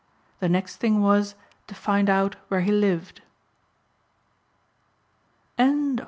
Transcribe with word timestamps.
The 0.39 0.49
next 0.49 0.77
thing 0.77 1.03
was 1.03 1.35
to 1.67 1.75
find 1.75 2.09
out 2.09 2.35
where 2.47 2.61
he 2.61 2.71
lived. 2.71 3.21